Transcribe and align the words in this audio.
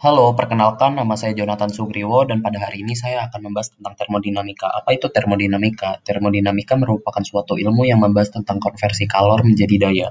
Halo, 0.00 0.32
perkenalkan 0.32 0.96
nama 0.96 1.12
saya 1.12 1.36
Jonathan 1.36 1.68
Sugriwo 1.68 2.24
dan 2.24 2.40
pada 2.40 2.56
hari 2.56 2.80
ini 2.80 2.96
saya 2.96 3.28
akan 3.28 3.52
membahas 3.52 3.76
tentang 3.76 4.00
termodinamika. 4.00 4.64
Apa 4.64 4.96
itu 4.96 5.12
termodinamika? 5.12 6.00
Termodinamika 6.00 6.72
merupakan 6.80 7.20
suatu 7.20 7.60
ilmu 7.60 7.84
yang 7.84 8.00
membahas 8.00 8.32
tentang 8.32 8.64
konversi 8.64 9.04
kalor 9.04 9.44
menjadi 9.44 9.76
daya. 9.76 10.08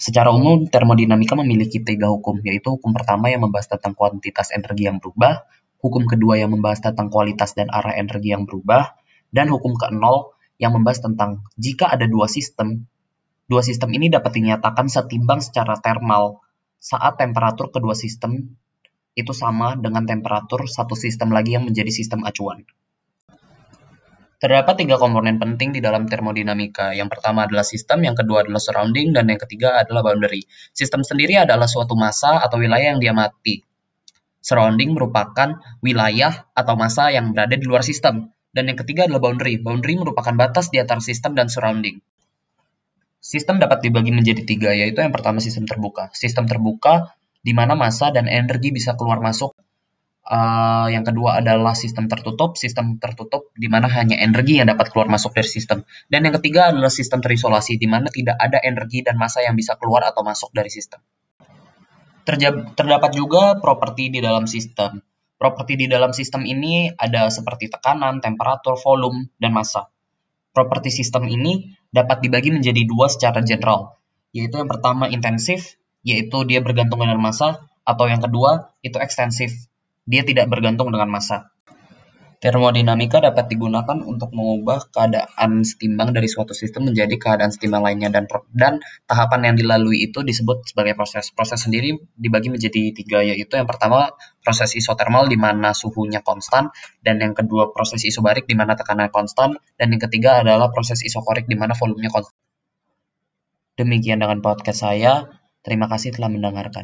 Secara 0.00 0.32
umum, 0.32 0.64
termodinamika 0.72 1.36
memiliki 1.36 1.84
tiga 1.84 2.08
hukum, 2.08 2.40
yaitu 2.40 2.72
hukum 2.72 2.96
pertama 2.96 3.28
yang 3.28 3.44
membahas 3.44 3.68
tentang 3.68 3.92
kuantitas 3.92 4.48
energi 4.56 4.88
yang 4.88 4.96
berubah, 4.96 5.44
hukum 5.84 6.08
kedua 6.08 6.40
yang 6.40 6.56
membahas 6.56 6.80
tentang 6.80 7.12
kualitas 7.12 7.52
dan 7.52 7.68
arah 7.68 8.00
energi 8.00 8.32
yang 8.32 8.48
berubah, 8.48 8.96
dan 9.28 9.52
hukum 9.52 9.76
ke-0 9.76 10.00
yang 10.56 10.72
membahas 10.72 11.04
tentang 11.04 11.44
jika 11.60 11.92
ada 11.92 12.08
dua 12.08 12.32
sistem, 12.32 12.88
dua 13.44 13.60
sistem 13.60 13.92
ini 13.92 14.08
dapat 14.08 14.40
dinyatakan 14.40 14.88
setimbang 14.88 15.44
secara 15.44 15.76
termal 15.84 16.40
saat 16.80 17.20
temperatur 17.20 17.68
kedua 17.68 17.92
sistem 17.92 18.56
itu 19.16 19.32
sama 19.32 19.80
dengan 19.80 20.04
temperatur 20.04 20.68
satu 20.68 20.92
sistem 20.92 21.32
lagi 21.32 21.56
yang 21.56 21.64
menjadi 21.64 21.88
sistem 21.88 22.22
acuan. 22.28 22.68
Terdapat 24.36 24.84
tiga 24.84 25.00
komponen 25.00 25.40
penting 25.40 25.72
di 25.72 25.80
dalam 25.80 26.04
termodinamika. 26.04 26.92
Yang 26.92 27.16
pertama 27.16 27.48
adalah 27.48 27.64
sistem, 27.64 28.04
yang 28.04 28.12
kedua 28.12 28.44
adalah 28.44 28.60
surrounding, 28.60 29.16
dan 29.16 29.32
yang 29.32 29.40
ketiga 29.40 29.80
adalah 29.80 30.04
boundary. 30.04 30.44
Sistem 30.76 31.00
sendiri 31.00 31.40
adalah 31.40 31.64
suatu 31.64 31.96
massa 31.96 32.44
atau 32.44 32.60
wilayah 32.60 32.92
yang 32.92 33.00
diamati. 33.00 33.64
Surrounding 34.44 34.92
merupakan 34.92 35.56
wilayah 35.80 36.44
atau 36.52 36.76
massa 36.76 37.08
yang 37.08 37.32
berada 37.32 37.56
di 37.56 37.64
luar 37.64 37.80
sistem. 37.80 38.28
Dan 38.52 38.68
yang 38.68 38.76
ketiga 38.76 39.08
adalah 39.08 39.24
boundary. 39.24 39.56
Boundary 39.56 39.96
merupakan 39.96 40.36
batas 40.36 40.68
di 40.68 40.84
antara 40.84 41.00
sistem 41.00 41.32
dan 41.32 41.48
surrounding. 41.48 41.96
Sistem 43.16 43.56
dapat 43.56 43.82
dibagi 43.88 44.12
menjadi 44.12 44.44
tiga, 44.44 44.70
yaitu 44.76 45.00
yang 45.00 45.16
pertama 45.16 45.40
sistem 45.40 45.64
terbuka. 45.64 46.12
Sistem 46.12 46.44
terbuka 46.44 47.16
di 47.46 47.54
mana 47.54 47.78
massa 47.78 48.10
dan 48.10 48.26
energi 48.26 48.74
bisa 48.74 48.98
keluar 48.98 49.22
masuk. 49.22 49.54
Uh, 50.26 50.90
yang 50.90 51.06
kedua 51.06 51.38
adalah 51.38 51.78
sistem 51.78 52.10
tertutup, 52.10 52.58
sistem 52.58 52.98
tertutup 52.98 53.54
di 53.54 53.70
mana 53.70 53.86
hanya 53.86 54.18
energi 54.18 54.58
yang 54.58 54.66
dapat 54.66 54.90
keluar 54.90 55.06
masuk 55.06 55.30
dari 55.30 55.46
sistem. 55.46 55.86
Dan 56.10 56.26
yang 56.26 56.34
ketiga 56.42 56.74
adalah 56.74 56.90
sistem 56.90 57.22
terisolasi 57.22 57.78
di 57.78 57.86
mana 57.86 58.10
tidak 58.10 58.34
ada 58.34 58.58
energi 58.58 59.06
dan 59.06 59.14
massa 59.14 59.46
yang 59.46 59.54
bisa 59.54 59.78
keluar 59.78 60.02
atau 60.02 60.26
masuk 60.26 60.50
dari 60.50 60.66
sistem. 60.66 60.98
Terja 62.26 62.50
terdapat 62.74 63.14
juga 63.14 63.62
properti 63.62 64.10
di 64.10 64.18
dalam 64.18 64.50
sistem. 64.50 64.98
Properti 65.38 65.78
di 65.78 65.86
dalam 65.86 66.10
sistem 66.10 66.42
ini 66.42 66.90
ada 66.90 67.30
seperti 67.30 67.70
tekanan, 67.70 68.18
temperatur, 68.18 68.74
volume, 68.74 69.30
dan 69.38 69.54
massa. 69.54 69.86
Properti 70.50 70.90
sistem 70.90 71.30
ini 71.30 71.78
dapat 71.94 72.26
dibagi 72.26 72.50
menjadi 72.50 72.82
dua 72.82 73.06
secara 73.06 73.46
general, 73.46 73.94
yaitu 74.34 74.58
yang 74.58 74.66
pertama 74.66 75.06
intensif 75.06 75.78
yaitu 76.06 76.46
dia 76.46 76.62
bergantung 76.62 77.02
dengan 77.02 77.18
massa, 77.18 77.66
atau 77.82 78.06
yang 78.06 78.22
kedua, 78.22 78.70
itu 78.86 78.94
ekstensif, 79.02 79.50
dia 80.06 80.22
tidak 80.22 80.46
bergantung 80.46 80.94
dengan 80.94 81.10
massa. 81.10 81.50
Termodinamika 82.36 83.16
dapat 83.16 83.48
digunakan 83.48 83.96
untuk 84.04 84.28
mengubah 84.36 84.92
keadaan 84.92 85.64
setimbang 85.64 86.12
dari 86.12 86.28
suatu 86.28 86.52
sistem 86.52 86.92
menjadi 86.92 87.16
keadaan 87.16 87.48
setimbang 87.48 87.80
lainnya 87.80 88.12
dan 88.12 88.28
dan 88.52 88.84
tahapan 89.08 89.50
yang 89.50 89.54
dilalui 89.56 90.04
itu 90.04 90.20
disebut 90.20 90.68
sebagai 90.68 90.92
proses. 90.92 91.32
Proses 91.32 91.64
sendiri 91.64 91.96
dibagi 92.12 92.52
menjadi 92.52 92.92
tiga 92.92 93.24
yaitu 93.24 93.56
yang 93.56 93.64
pertama 93.64 94.12
proses 94.44 94.76
isotermal 94.76 95.32
di 95.32 95.40
mana 95.40 95.72
suhunya 95.72 96.20
konstan 96.20 96.68
dan 97.00 97.24
yang 97.24 97.32
kedua 97.32 97.72
proses 97.72 98.04
isobarik 98.04 98.44
di 98.44 98.52
mana 98.52 98.76
tekanan 98.76 99.08
konstan 99.08 99.56
dan 99.80 99.88
yang 99.88 100.02
ketiga 100.04 100.44
adalah 100.44 100.68
proses 100.68 101.00
isokorik 101.08 101.48
di 101.48 101.56
mana 101.56 101.72
volumenya 101.72 102.12
konstan. 102.12 102.36
Demikian 103.80 104.20
dengan 104.20 104.44
podcast 104.44 104.84
saya. 104.84 105.24
Terima 105.66 105.86
kasih 105.92 106.14
telah 106.14 106.30
mendengarkan. 106.30 106.74